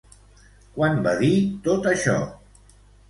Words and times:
Quan 0.77 0.97
va 1.07 1.13
dir 1.19 1.31
tot 1.69 1.87
això? 1.93 2.17